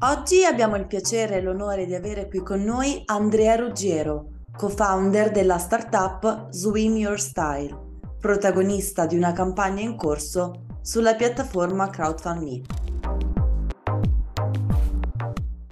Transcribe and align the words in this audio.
Oggi 0.00 0.44
abbiamo 0.44 0.76
il 0.76 0.86
piacere 0.86 1.36
e 1.36 1.40
l'onore 1.42 1.86
di 1.86 1.94
avere 1.94 2.28
qui 2.28 2.40
con 2.40 2.62
noi 2.62 3.02
Andrea 3.06 3.56
Ruggiero, 3.56 4.28
co-founder 4.56 5.30
della 5.30 5.58
startup 5.58 6.48
Swim 6.50 6.96
Your 6.96 7.18
Style, 7.18 7.76
protagonista 8.20 9.06
di 9.06 9.16
una 9.16 9.32
campagna 9.32 9.82
in 9.82 9.96
corso 9.96 10.66
sulla 10.82 11.14
piattaforma 11.14 11.88
CrowdFundMe. 11.88 12.60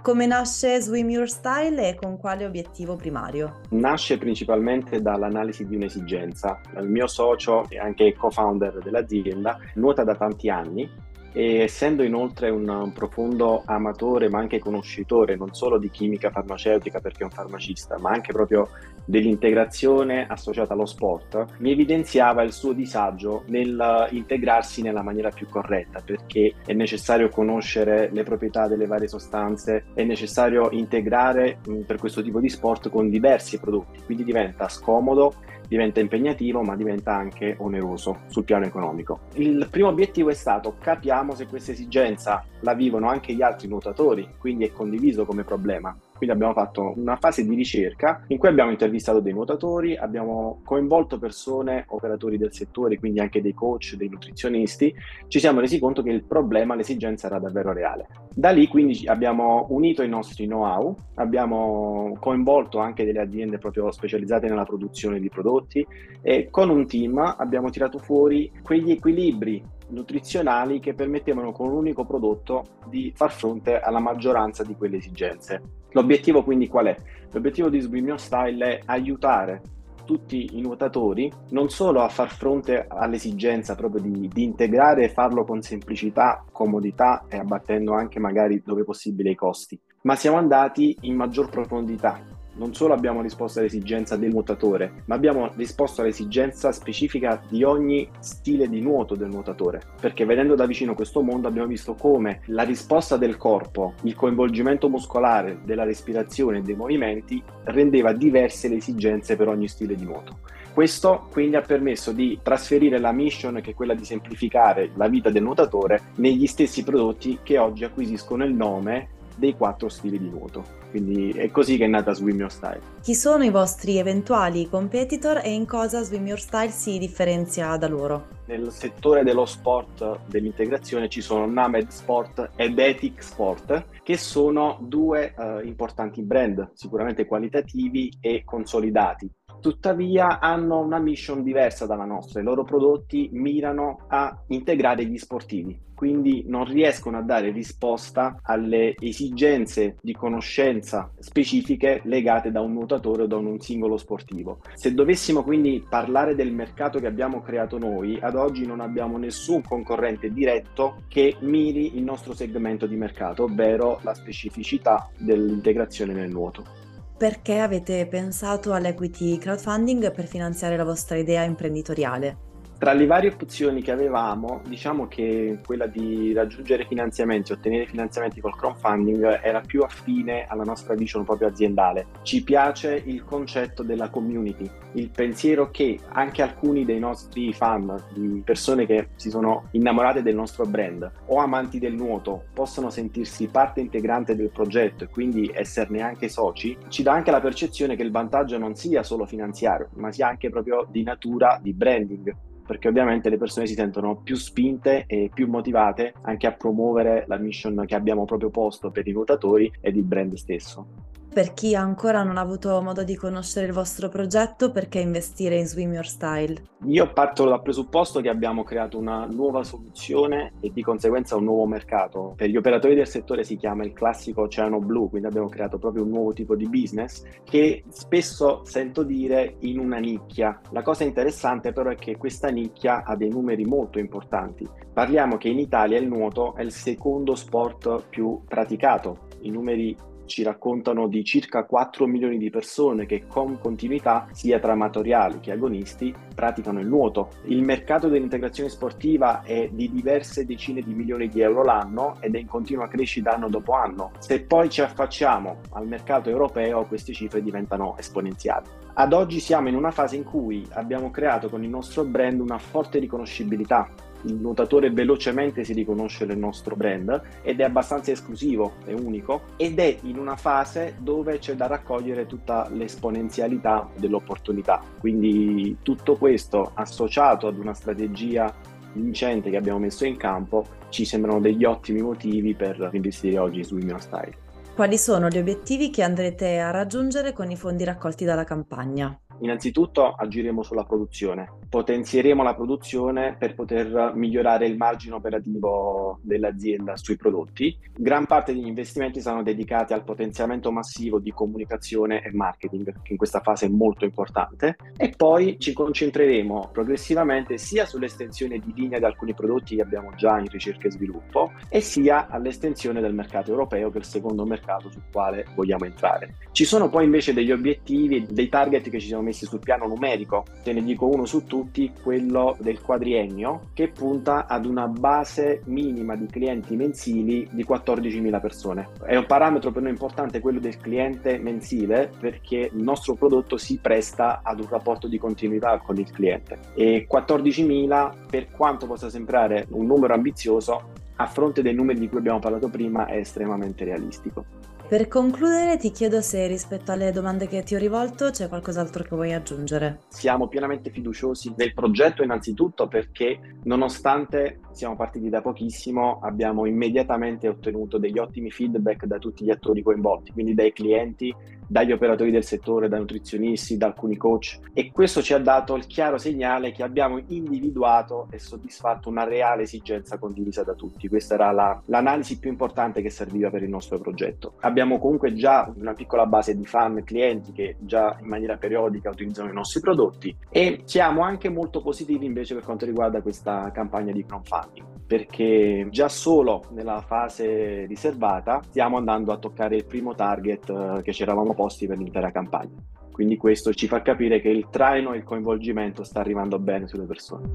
Come 0.02 0.26
nasce 0.26 0.80
Swim 0.80 1.10
Your 1.10 1.28
Style 1.28 1.88
e 1.88 1.94
con 1.94 2.18
quale 2.18 2.44
obiettivo 2.44 2.96
primario? 2.96 3.60
Nasce 3.70 4.18
principalmente 4.18 5.00
dall'analisi 5.00 5.64
di 5.64 5.76
un'esigenza. 5.76 6.60
Il 6.76 6.88
mio 6.88 7.06
socio 7.06 7.68
e 7.68 7.78
anche 7.78 8.12
co-founder 8.14 8.80
dell'azienda 8.82 9.58
nuota 9.74 10.02
da 10.02 10.16
tanti 10.16 10.48
anni 10.50 10.90
e 11.32 11.60
essendo 11.60 12.02
inoltre 12.02 12.50
un, 12.50 12.92
profondo 12.94 13.62
amatore 13.64 14.28
ma 14.28 14.38
anche 14.38 14.58
conoscitore 14.58 15.36
non 15.36 15.54
solo 15.54 15.78
di 15.78 15.90
chimica 15.90 16.30
farmaceutica 16.30 17.00
perché 17.00 17.20
è 17.20 17.24
un 17.24 17.30
farmacista 17.30 17.98
ma 17.98 18.10
anche 18.10 18.32
proprio 18.32 18.68
dell'integrazione 19.04 20.26
associata 20.28 20.74
allo 20.74 20.86
sport 20.86 21.46
mi 21.58 21.72
evidenziava 21.72 22.42
il 22.42 22.52
suo 22.52 22.72
disagio 22.72 23.42
nel 23.46 24.08
integrarsi 24.10 24.82
nella 24.82 25.02
maniera 25.02 25.30
più 25.30 25.48
corretta 25.48 26.00
perché 26.04 26.54
è 26.64 26.72
necessario 26.72 27.28
conoscere 27.28 28.10
le 28.12 28.22
proprietà 28.22 28.68
delle 28.68 28.86
varie 28.86 29.08
sostanze 29.08 29.84
è 29.94 30.04
necessario 30.04 30.70
integrare 30.70 31.58
per 31.86 31.98
questo 31.98 32.22
tipo 32.22 32.40
di 32.40 32.48
sport 32.48 32.88
con 32.90 33.08
diversi 33.08 33.58
prodotti. 33.58 34.00
Quindi 34.04 34.24
diventa 34.24 34.68
scomodo 34.68 35.34
diventa 35.68 36.00
impegnativo 36.00 36.62
ma 36.62 36.76
diventa 36.76 37.14
anche 37.14 37.56
oneroso 37.58 38.20
sul 38.26 38.44
piano 38.44 38.64
economico. 38.64 39.20
Il 39.34 39.68
primo 39.70 39.88
obiettivo 39.88 40.30
è 40.30 40.34
stato 40.34 40.76
capiamo 40.78 41.34
se 41.34 41.46
questa 41.46 41.72
esigenza 41.72 42.44
la 42.60 42.74
vivono 42.74 43.08
anche 43.08 43.32
gli 43.34 43.42
altri 43.42 43.68
nuotatori, 43.68 44.28
quindi 44.38 44.64
è 44.64 44.72
condiviso 44.72 45.24
come 45.24 45.44
problema. 45.44 45.96
Quindi 46.22 46.40
abbiamo 46.40 46.60
fatto 46.60 46.92
una 46.94 47.16
fase 47.16 47.44
di 47.44 47.52
ricerca 47.56 48.22
in 48.28 48.38
cui 48.38 48.46
abbiamo 48.46 48.70
intervistato 48.70 49.18
dei 49.18 49.32
nuotatori, 49.32 49.96
abbiamo 49.96 50.60
coinvolto 50.64 51.18
persone, 51.18 51.84
operatori 51.88 52.38
del 52.38 52.52
settore, 52.52 52.96
quindi 52.96 53.18
anche 53.18 53.42
dei 53.42 53.52
coach, 53.52 53.96
dei 53.96 54.08
nutrizionisti, 54.08 54.94
ci 55.26 55.40
siamo 55.40 55.58
resi 55.58 55.80
conto 55.80 56.00
che 56.00 56.10
il 56.10 56.22
problema, 56.22 56.76
l'esigenza 56.76 57.26
era 57.26 57.40
davvero 57.40 57.72
reale. 57.72 58.06
Da 58.32 58.50
lì 58.50 58.68
quindi 58.68 59.04
abbiamo 59.08 59.66
unito 59.70 60.04
i 60.04 60.08
nostri 60.08 60.46
know-how, 60.46 60.94
abbiamo 61.16 62.16
coinvolto 62.20 62.78
anche 62.78 63.04
delle 63.04 63.18
aziende 63.18 63.58
proprio 63.58 63.90
specializzate 63.90 64.46
nella 64.46 64.64
produzione 64.64 65.18
di 65.18 65.28
prodotti 65.28 65.84
e 66.20 66.50
con 66.50 66.70
un 66.70 66.86
team 66.86 67.18
abbiamo 67.18 67.68
tirato 67.70 67.98
fuori 67.98 68.48
quegli 68.62 68.92
equilibri 68.92 69.60
nutrizionali 69.88 70.78
che 70.78 70.94
permettevano 70.94 71.50
con 71.50 71.66
un 71.66 71.78
unico 71.78 72.04
prodotto 72.04 72.64
di 72.86 73.12
far 73.12 73.32
fronte 73.32 73.80
alla 73.80 73.98
maggioranza 73.98 74.62
di 74.62 74.76
quelle 74.76 74.98
esigenze. 74.98 75.80
L'obiettivo 75.92 76.42
quindi 76.42 76.68
qual 76.68 76.86
è? 76.86 76.96
L'obiettivo 77.30 77.68
di 77.68 77.80
Swim 77.80 78.14
Style 78.14 78.66
è 78.66 78.80
aiutare 78.86 79.62
tutti 80.04 80.56
i 80.56 80.60
nuotatori 80.60 81.30
non 81.50 81.68
solo 81.68 82.02
a 82.02 82.08
far 82.08 82.28
fronte 82.28 82.86
all'esigenza 82.88 83.74
proprio 83.74 84.02
di, 84.02 84.28
di, 84.28 84.42
integrare 84.42 85.04
e 85.04 85.08
farlo 85.10 85.44
con 85.44 85.62
semplicità, 85.62 86.44
comodità 86.50 87.24
e 87.28 87.38
abbattendo 87.38 87.92
anche 87.92 88.18
magari 88.18 88.62
dove 88.64 88.84
possibile 88.84 89.30
i 89.30 89.36
costi, 89.36 89.78
ma 90.02 90.16
siamo 90.16 90.38
andati 90.38 90.96
in 91.02 91.14
maggior 91.14 91.48
profondità 91.48 92.20
non 92.54 92.74
solo 92.74 92.94
abbiamo 92.94 93.22
risposto 93.22 93.58
all'esigenza 93.58 94.16
del 94.16 94.30
nuotatore, 94.30 95.02
ma 95.06 95.14
abbiamo 95.14 95.50
risposto 95.54 96.02
all'esigenza 96.02 96.72
specifica 96.72 97.42
di 97.48 97.62
ogni 97.62 98.08
stile 98.18 98.68
di 98.68 98.80
nuoto 98.80 99.14
del 99.14 99.28
nuotatore. 99.28 99.80
Perché 100.00 100.24
vedendo 100.24 100.54
da 100.54 100.66
vicino 100.66 100.94
questo 100.94 101.22
mondo 101.22 101.48
abbiamo 101.48 101.68
visto 101.68 101.94
come 101.94 102.40
la 102.46 102.62
risposta 102.62 103.16
del 103.16 103.36
corpo, 103.36 103.94
il 104.02 104.14
coinvolgimento 104.14 104.88
muscolare, 104.88 105.60
della 105.64 105.84
respirazione 105.84 106.58
e 106.58 106.62
dei 106.62 106.74
movimenti 106.74 107.42
rendeva 107.64 108.12
diverse 108.12 108.68
le 108.68 108.76
esigenze 108.76 109.36
per 109.36 109.48
ogni 109.48 109.68
stile 109.68 109.94
di 109.94 110.04
nuoto. 110.04 110.38
Questo 110.72 111.26
quindi 111.30 111.56
ha 111.56 111.60
permesso 111.60 112.12
di 112.12 112.38
trasferire 112.42 112.98
la 112.98 113.12
mission, 113.12 113.60
che 113.60 113.72
è 113.72 113.74
quella 113.74 113.94
di 113.94 114.06
semplificare 114.06 114.90
la 114.94 115.06
vita 115.06 115.28
del 115.28 115.42
nuotatore, 115.42 116.00
negli 116.16 116.46
stessi 116.46 116.82
prodotti 116.82 117.40
che 117.42 117.58
oggi 117.58 117.84
acquisiscono 117.84 118.44
il 118.44 118.54
nome 118.54 119.08
dei 119.36 119.56
quattro 119.56 119.88
stili 119.88 120.18
di 120.18 120.28
nuoto. 120.28 120.80
Quindi 120.90 121.30
è 121.30 121.50
così 121.50 121.78
che 121.78 121.84
è 121.84 121.88
nata 121.88 122.12
Swim 122.12 122.38
Your 122.38 122.52
Style. 122.52 122.80
Chi 123.00 123.14
sono 123.14 123.44
i 123.44 123.50
vostri 123.50 123.96
eventuali 123.96 124.68
competitor 124.68 125.40
e 125.42 125.50
in 125.50 125.66
cosa 125.66 126.02
Swim 126.02 126.26
Your 126.26 126.40
Style 126.40 126.70
si 126.70 126.98
differenzia 126.98 127.76
da 127.76 127.88
loro? 127.88 128.28
Nel 128.46 128.70
settore 128.70 129.22
dello 129.22 129.46
sport, 129.46 130.20
dell'integrazione, 130.26 131.08
ci 131.08 131.22
sono 131.22 131.46
Named 131.46 131.88
Sport 131.88 132.50
ed 132.56 132.78
Ethic 132.78 133.22
Sport, 133.22 133.86
che 134.02 134.18
sono 134.18 134.78
due 134.82 135.34
uh, 135.36 135.66
importanti 135.66 136.22
brand, 136.22 136.72
sicuramente 136.74 137.24
qualitativi 137.24 138.12
e 138.20 138.42
consolidati 138.44 139.30
tuttavia 139.62 140.40
hanno 140.40 140.80
una 140.80 140.98
mission 140.98 141.42
diversa 141.42 141.86
dalla 141.86 142.04
nostra. 142.04 142.40
I 142.40 142.44
loro 142.44 142.64
prodotti 142.64 143.30
mirano 143.32 144.04
a 144.08 144.36
integrare 144.48 145.06
gli 145.06 145.16
sportivi, 145.16 145.80
quindi 145.94 146.44
non 146.48 146.64
riescono 146.64 147.16
a 147.16 147.22
dare 147.22 147.52
risposta 147.52 148.40
alle 148.42 148.94
esigenze 148.98 149.98
di 150.02 150.12
conoscenza 150.12 151.12
specifiche 151.20 152.02
legate 152.04 152.50
da 152.50 152.60
un 152.60 152.72
nuotatore 152.72 153.22
o 153.22 153.26
da 153.26 153.36
un 153.36 153.60
singolo 153.60 153.96
sportivo. 153.96 154.58
Se 154.74 154.92
dovessimo 154.92 155.44
quindi 155.44 155.86
parlare 155.88 156.34
del 156.34 156.52
mercato 156.52 156.98
che 156.98 157.06
abbiamo 157.06 157.40
creato 157.40 157.78
noi, 157.78 158.18
ad 158.20 158.34
oggi 158.34 158.66
non 158.66 158.80
abbiamo 158.80 159.16
nessun 159.16 159.62
concorrente 159.62 160.32
diretto 160.32 161.04
che 161.06 161.36
miri 161.40 161.96
il 161.96 162.02
nostro 162.02 162.34
segmento 162.34 162.86
di 162.86 162.96
mercato, 162.96 163.44
ovvero 163.44 164.00
la 164.02 164.12
specificità 164.12 165.08
dell'integrazione 165.16 166.12
nel 166.12 166.30
nuoto 166.30 166.90
perché 167.22 167.60
avete 167.60 168.08
pensato 168.08 168.72
all'equity 168.72 169.38
crowdfunding 169.38 170.10
per 170.10 170.26
finanziare 170.26 170.76
la 170.76 170.82
vostra 170.82 171.16
idea 171.16 171.44
imprenditoriale? 171.44 172.51
Tra 172.82 172.94
le 172.94 173.06
varie 173.06 173.30
opzioni 173.30 173.80
che 173.80 173.92
avevamo, 173.92 174.60
diciamo 174.66 175.06
che 175.06 175.60
quella 175.64 175.86
di 175.86 176.32
raggiungere 176.32 176.84
finanziamenti, 176.84 177.52
ottenere 177.52 177.86
finanziamenti 177.86 178.40
col 178.40 178.56
crowdfunding 178.56 179.38
era 179.40 179.60
più 179.60 179.82
affine 179.82 180.46
alla 180.48 180.64
nostra 180.64 180.94
vision 180.94 181.24
proprio 181.24 181.46
aziendale. 181.46 182.06
Ci 182.22 182.42
piace 182.42 183.00
il 183.06 183.22
concetto 183.22 183.84
della 183.84 184.08
community, 184.08 184.68
il 184.94 185.10
pensiero 185.10 185.70
che 185.70 185.96
anche 186.08 186.42
alcuni 186.42 186.84
dei 186.84 186.98
nostri 186.98 187.52
fan, 187.52 188.02
di 188.12 188.42
persone 188.44 188.84
che 188.84 189.10
si 189.14 189.30
sono 189.30 189.68
innamorate 189.70 190.20
del 190.20 190.34
nostro 190.34 190.64
brand 190.64 191.08
o 191.26 191.36
amanti 191.36 191.78
del 191.78 191.94
nuoto, 191.94 192.46
possano 192.52 192.90
sentirsi 192.90 193.46
parte 193.46 193.78
integrante 193.78 194.34
del 194.34 194.50
progetto 194.50 195.04
e 195.04 195.08
quindi 195.08 195.48
esserne 195.54 196.02
anche 196.02 196.28
soci, 196.28 196.76
ci 196.88 197.04
dà 197.04 197.12
anche 197.12 197.30
la 197.30 197.40
percezione 197.40 197.94
che 197.94 198.02
il 198.02 198.10
vantaggio 198.10 198.58
non 198.58 198.74
sia 198.74 199.04
solo 199.04 199.24
finanziario, 199.24 199.90
ma 199.92 200.10
sia 200.10 200.26
anche 200.26 200.50
proprio 200.50 200.84
di 200.90 201.04
natura 201.04 201.60
di 201.62 201.72
branding 201.72 202.50
perché 202.72 202.88
ovviamente 202.88 203.28
le 203.28 203.36
persone 203.36 203.66
si 203.66 203.74
sentono 203.74 204.16
più 204.16 204.34
spinte 204.34 205.04
e 205.06 205.30
più 205.30 205.46
motivate 205.46 206.14
anche 206.22 206.46
a 206.46 206.52
promuovere 206.52 207.24
la 207.26 207.36
mission 207.36 207.84
che 207.86 207.94
abbiamo 207.94 208.24
proprio 208.24 208.48
posto 208.48 208.90
per 208.90 209.06
i 209.06 209.12
votatori 209.12 209.70
ed 209.78 209.94
il 209.94 210.04
brand 210.04 210.32
stesso. 210.36 211.11
Per 211.32 211.54
chi 211.54 211.74
ancora 211.74 212.22
non 212.22 212.36
ha 212.36 212.42
avuto 212.42 212.78
modo 212.82 213.04
di 213.04 213.16
conoscere 213.16 213.64
il 213.64 213.72
vostro 213.72 214.10
progetto, 214.10 214.70
perché 214.70 215.00
investire 215.00 215.56
in 215.56 215.66
Swim 215.66 215.94
Your 215.94 216.06
Style? 216.06 216.62
Io 216.84 217.10
parto 217.10 217.46
dal 217.46 217.62
presupposto 217.62 218.20
che 218.20 218.28
abbiamo 218.28 218.64
creato 218.64 218.98
una 218.98 219.24
nuova 219.24 219.64
soluzione 219.64 220.52
e 220.60 220.70
di 220.70 220.82
conseguenza 220.82 221.36
un 221.36 221.44
nuovo 221.44 221.64
mercato. 221.64 222.34
Per 222.36 222.50
gli 222.50 222.56
operatori 222.58 222.94
del 222.94 223.08
settore 223.08 223.44
si 223.44 223.56
chiama 223.56 223.82
il 223.82 223.94
classico 223.94 224.42
oceano 224.42 224.78
blu, 224.78 225.08
quindi 225.08 225.26
abbiamo 225.26 225.48
creato 225.48 225.78
proprio 225.78 226.02
un 226.02 226.10
nuovo 226.10 226.34
tipo 226.34 226.54
di 226.54 226.68
business 226.68 227.22
che 227.44 227.82
spesso 227.88 228.60
sento 228.64 229.02
dire 229.02 229.54
in 229.60 229.78
una 229.78 229.96
nicchia. 229.96 230.60
La 230.72 230.82
cosa 230.82 231.04
interessante 231.04 231.72
però 231.72 231.88
è 231.88 231.96
che 231.96 232.18
questa 232.18 232.48
nicchia 232.48 233.04
ha 233.04 233.16
dei 233.16 233.30
numeri 233.30 233.64
molto 233.64 233.98
importanti. 233.98 234.68
Parliamo 234.92 235.38
che 235.38 235.48
in 235.48 235.58
Italia 235.58 235.98
il 235.98 236.08
nuoto 236.08 236.54
è 236.56 236.62
il 236.62 236.72
secondo 236.72 237.34
sport 237.34 238.08
più 238.10 238.42
praticato. 238.46 239.28
I 239.40 239.50
numeri 239.50 239.96
ci 240.32 240.42
raccontano 240.42 241.08
di 241.08 241.22
circa 241.24 241.64
4 241.64 242.06
milioni 242.06 242.38
di 242.38 242.48
persone 242.48 243.04
che 243.04 243.26
con 243.26 243.58
continuità, 243.58 244.28
sia 244.32 244.58
tra 244.58 244.72
amatoriali 244.72 245.40
che 245.40 245.52
agonisti, 245.52 246.14
praticano 246.34 246.80
il 246.80 246.86
nuoto. 246.86 247.32
Il 247.44 247.62
mercato 247.62 248.08
dell'integrazione 248.08 248.70
sportiva 248.70 249.42
è 249.42 249.68
di 249.70 249.90
diverse 249.90 250.46
decine 250.46 250.80
di 250.80 250.94
milioni 250.94 251.28
di 251.28 251.42
euro 251.42 251.62
l'anno 251.62 252.16
ed 252.20 252.34
è 252.34 252.38
in 252.38 252.46
continua 252.46 252.88
crescita 252.88 253.34
anno 253.34 253.50
dopo 253.50 253.74
anno. 253.74 254.12
Se 254.20 254.42
poi 254.42 254.70
ci 254.70 254.80
affacciamo 254.80 255.58
al 255.72 255.86
mercato 255.86 256.30
europeo, 256.30 256.86
queste 256.86 257.12
cifre 257.12 257.42
diventano 257.42 257.96
esponenziali. 257.98 258.66
Ad 258.94 259.12
oggi 259.12 259.38
siamo 259.38 259.68
in 259.68 259.74
una 259.74 259.90
fase 259.90 260.16
in 260.16 260.24
cui 260.24 260.66
abbiamo 260.72 261.10
creato 261.10 261.50
con 261.50 261.62
il 261.62 261.68
nostro 261.68 262.04
brand 262.04 262.40
una 262.40 262.58
forte 262.58 262.98
riconoscibilità 262.98 263.88
il 264.22 264.34
nuotatore 264.34 264.90
velocemente 264.90 265.64
si 265.64 265.72
riconosce 265.72 266.24
nel 266.24 266.38
nostro 266.38 266.76
brand 266.76 267.20
ed 267.42 267.60
è 267.60 267.64
abbastanza 267.64 268.10
esclusivo, 268.10 268.74
è 268.84 268.92
unico 268.92 269.42
ed 269.56 269.78
è 269.78 269.98
in 270.02 270.18
una 270.18 270.36
fase 270.36 270.96
dove 270.98 271.38
c'è 271.38 271.54
da 271.54 271.66
raccogliere 271.66 272.26
tutta 272.26 272.68
l'esponenzialità 272.70 273.88
dell'opportunità. 273.96 274.82
Quindi 274.98 275.78
tutto 275.82 276.16
questo 276.16 276.72
associato 276.74 277.46
ad 277.46 277.58
una 277.58 277.74
strategia 277.74 278.52
vincente 278.94 279.50
che 279.50 279.56
abbiamo 279.56 279.78
messo 279.78 280.04
in 280.04 280.16
campo 280.16 280.66
ci 280.90 281.04
sembrano 281.04 281.40
degli 281.40 281.64
ottimi 281.64 282.02
motivi 282.02 282.54
per 282.54 282.90
investire 282.92 283.38
oggi 283.38 283.64
su 283.64 283.78
Immune 283.78 284.00
Style. 284.00 284.36
Quali 284.74 284.96
sono 284.96 285.28
gli 285.28 285.38
obiettivi 285.38 285.90
che 285.90 286.02
andrete 286.02 286.58
a 286.58 286.70
raggiungere 286.70 287.32
con 287.32 287.50
i 287.50 287.56
fondi 287.56 287.84
raccolti 287.84 288.24
dalla 288.24 288.44
campagna? 288.44 289.18
Innanzitutto 289.40 290.14
agiremo 290.14 290.62
sulla 290.62 290.84
produzione, 290.84 291.50
potenzieremo 291.72 292.42
la 292.42 292.54
produzione 292.54 293.34
per 293.38 293.54
poter 293.54 294.12
migliorare 294.14 294.66
il 294.66 294.76
margine 294.76 295.14
operativo 295.14 296.18
dell'azienda 296.20 296.98
sui 296.98 297.16
prodotti. 297.16 297.74
Gran 297.96 298.26
parte 298.26 298.52
degli 298.52 298.66
investimenti 298.66 299.22
saranno 299.22 299.42
dedicati 299.42 299.94
al 299.94 300.04
potenziamento 300.04 300.70
massivo 300.70 301.18
di 301.18 301.30
comunicazione 301.30 302.22
e 302.22 302.30
marketing, 302.30 302.92
che 303.00 303.12
in 303.12 303.16
questa 303.16 303.40
fase 303.40 303.64
è 303.64 303.68
molto 303.70 304.04
importante, 304.04 304.76
e 304.98 305.14
poi 305.16 305.58
ci 305.58 305.72
concentreremo 305.72 306.68
progressivamente 306.70 307.56
sia 307.56 307.86
sull'estensione 307.86 308.58
di 308.58 308.74
linea 308.76 308.98
di 308.98 309.06
alcuni 309.06 309.32
prodotti 309.32 309.76
che 309.76 309.82
abbiamo 309.82 310.10
già 310.14 310.38
in 310.38 310.48
ricerca 310.48 310.88
e 310.88 310.90
sviluppo, 310.90 311.52
e 311.70 311.80
sia 311.80 312.28
all'estensione 312.28 313.00
del 313.00 313.14
mercato 313.14 313.50
europeo, 313.50 313.88
che 313.88 313.96
è 313.96 314.00
il 314.00 314.06
secondo 314.06 314.44
mercato 314.44 314.90
sul 314.90 315.04
quale 315.10 315.46
vogliamo 315.54 315.86
entrare. 315.86 316.34
Ci 316.52 316.66
sono 316.66 316.90
poi 316.90 317.04
invece 317.04 317.32
degli 317.32 317.50
obiettivi, 317.50 318.26
dei 318.28 318.50
target 318.50 318.90
che 318.90 319.00
ci 319.00 319.06
siamo 319.06 319.22
messi 319.22 319.46
sul 319.46 319.60
piano 319.60 319.86
numerico, 319.86 320.44
te 320.62 320.74
ne 320.74 320.82
dico 320.82 321.06
uno 321.06 321.24
su 321.24 321.46
tutti, 321.46 321.60
quello 322.02 322.56
del 322.60 322.80
quadriennio, 322.80 323.68
che 323.74 323.88
punta 323.88 324.46
ad 324.46 324.66
una 324.66 324.86
base 324.88 325.62
minima 325.66 326.16
di 326.16 326.26
clienti 326.26 326.76
mensili 326.76 327.48
di 327.50 327.64
14.000 327.64 328.40
persone. 328.40 328.88
È 329.04 329.16
un 329.16 329.26
parametro 329.26 329.70
per 329.70 329.82
noi 329.82 329.90
importante 329.92 330.40
quello 330.40 330.60
del 330.60 330.76
cliente 330.76 331.38
mensile 331.38 332.10
perché 332.18 332.70
il 332.72 332.82
nostro 332.82 333.14
prodotto 333.14 333.56
si 333.56 333.78
presta 333.80 334.40
ad 334.42 334.60
un 334.60 334.68
rapporto 334.68 335.08
di 335.08 335.18
continuità 335.18 335.78
con 335.78 335.96
il 335.96 336.10
cliente 336.10 336.58
e 336.74 337.06
14.000 337.10 338.12
per 338.28 338.50
quanto 338.50 338.86
possa 338.86 339.10
sembrare 339.10 339.66
un 339.70 339.86
numero 339.86 340.14
ambizioso 340.14 341.00
a 341.16 341.26
fronte 341.26 341.62
dei 341.62 341.74
numeri 341.74 341.98
di 341.98 342.08
cui 342.08 342.18
abbiamo 342.18 342.38
parlato 342.38 342.68
prima 342.68 343.06
è 343.06 343.16
estremamente 343.16 343.84
realistico. 343.84 344.44
Per 344.92 345.08
concludere 345.08 345.78
ti 345.78 345.90
chiedo 345.90 346.20
se 346.20 346.46
rispetto 346.46 346.92
alle 346.92 347.12
domande 347.12 347.48
che 347.48 347.62
ti 347.62 347.74
ho 347.74 347.78
rivolto 347.78 348.28
c'è 348.28 348.46
qualcos'altro 348.46 349.02
che 349.04 349.14
vuoi 349.14 349.32
aggiungere. 349.32 350.00
Siamo 350.08 350.48
pienamente 350.48 350.90
fiduciosi 350.90 351.54
del 351.56 351.72
progetto 351.72 352.22
innanzitutto 352.22 352.88
perché 352.88 353.56
nonostante 353.62 354.60
siamo 354.72 354.96
partiti 354.96 355.28
da 355.28 355.40
pochissimo 355.40 356.18
abbiamo 356.20 356.66
immediatamente 356.66 357.48
ottenuto 357.48 357.98
degli 357.98 358.18
ottimi 358.18 358.50
feedback 358.50 359.04
da 359.06 359.18
tutti 359.18 359.44
gli 359.44 359.50
attori 359.50 359.82
coinvolti, 359.82 360.32
quindi 360.32 360.54
dai 360.54 360.72
clienti, 360.72 361.34
dagli 361.66 361.92
operatori 361.92 362.30
del 362.30 362.44
settore, 362.44 362.88
da 362.88 362.98
nutrizionisti, 362.98 363.78
da 363.78 363.86
alcuni 363.86 364.16
coach 364.16 364.58
e 364.74 364.92
questo 364.92 365.22
ci 365.22 365.32
ha 365.32 365.38
dato 365.38 365.74
il 365.74 365.86
chiaro 365.86 366.18
segnale 366.18 366.70
che 366.70 366.82
abbiamo 366.82 367.20
individuato 367.28 368.28
e 368.30 368.38
soddisfatto 368.38 369.08
una 369.08 369.24
reale 369.24 369.62
esigenza 369.62 370.18
condivisa 370.18 370.62
da 370.62 370.74
tutti. 370.74 371.08
Questa 371.08 371.34
era 371.34 371.50
la, 371.50 371.80
l'analisi 371.86 372.38
più 372.38 372.50
importante 372.50 373.00
che 373.00 373.08
serviva 373.08 373.48
per 373.48 373.62
il 373.62 373.70
nostro 373.70 373.98
progetto. 373.98 374.54
Abbiamo 374.60 374.98
comunque 374.98 375.32
già 375.34 375.72
una 375.74 375.94
piccola 375.94 376.26
base 376.26 376.54
di 376.54 376.66
fan, 376.66 377.02
clienti 377.04 377.52
che 377.52 377.76
già 377.78 378.18
in 378.20 378.28
maniera 378.28 378.56
periodica 378.56 379.08
utilizzano 379.08 379.48
i 379.48 379.54
nostri 379.54 379.80
prodotti 379.80 380.36
e 380.50 380.82
siamo 380.84 381.22
anche 381.22 381.48
molto 381.48 381.80
positivi 381.80 382.26
invece 382.26 382.54
per 382.54 382.64
quanto 382.64 382.84
riguarda 382.84 383.22
questa 383.22 383.70
campagna 383.72 384.12
di 384.12 384.24
crowdfunding 384.24 384.61
perché 385.06 385.88
già 385.90 386.08
solo 386.08 386.64
nella 386.70 387.02
fase 387.02 387.84
riservata 387.86 388.62
stiamo 388.68 388.96
andando 388.96 389.32
a 389.32 389.36
toccare 389.36 389.76
il 389.76 389.84
primo 389.84 390.14
target 390.14 390.70
eh, 390.70 391.02
che 391.02 391.12
ci 391.12 391.22
eravamo 391.22 391.54
posti 391.54 391.86
per 391.86 391.98
l'intera 391.98 392.30
campagna. 392.30 392.82
Quindi 393.10 393.36
questo 393.36 393.74
ci 393.74 393.86
fa 393.88 394.00
capire 394.00 394.40
che 394.40 394.48
il 394.48 394.68
traino 394.70 395.12
e 395.12 395.18
il 395.18 395.24
coinvolgimento 395.24 396.02
sta 396.02 396.20
arrivando 396.20 396.58
bene 396.58 396.88
sulle 396.88 397.04
persone. 397.04 397.46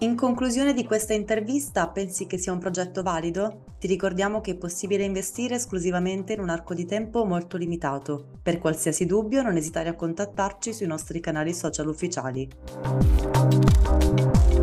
In 0.00 0.14
conclusione 0.14 0.74
di 0.74 0.84
questa 0.84 1.14
intervista, 1.14 1.88
pensi 1.88 2.26
che 2.26 2.38
sia 2.38 2.52
un 2.52 2.58
progetto 2.58 3.02
valido? 3.02 3.64
Ti 3.80 3.86
ricordiamo 3.86 4.40
che 4.40 4.52
è 4.52 4.56
possibile 4.56 5.02
investire 5.02 5.54
esclusivamente 5.54 6.34
in 6.34 6.40
un 6.40 6.50
arco 6.50 6.74
di 6.74 6.84
tempo 6.84 7.24
molto 7.24 7.56
limitato. 7.56 8.26
Per 8.42 8.58
qualsiasi 8.58 9.06
dubbio 9.06 9.42
non 9.42 9.56
esitare 9.56 9.88
a 9.88 9.94
contattarci 9.94 10.72
sui 10.72 10.86
nostri 10.86 11.20
canali 11.20 11.54
social 11.54 11.88
ufficiali. 11.88 12.48
Thank 14.00 14.52
you 14.52 14.57